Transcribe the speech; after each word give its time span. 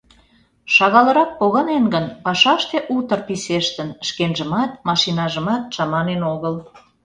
Шагалрак 0.75 1.31
погынен 1.39 1.85
гын, 1.93 2.05
пашаште 2.23 2.77
утыр 2.95 3.19
писештын, 3.27 3.89
шкенжымат, 4.07 4.71
машинажымат 4.87 5.63
чаманен 5.73 6.21
огыл. 6.33 6.55